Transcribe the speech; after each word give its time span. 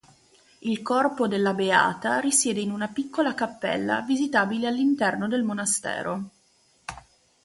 Il 0.61 0.81
corpo 0.81 1.27
della 1.27 1.53
beata 1.53 2.19
risiede 2.19 2.59
in 2.59 2.71
una 2.71 2.87
piccola 2.87 3.35
cappella 3.35 4.01
visitabile 4.01 4.65
all'interno 4.65 5.27
del 5.27 5.43
monastero. 5.43 6.29